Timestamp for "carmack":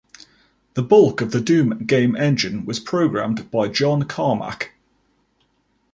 4.05-4.71